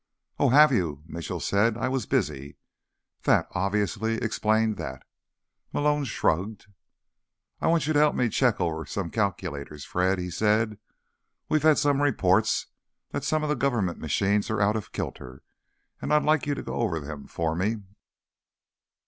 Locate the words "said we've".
10.31-11.61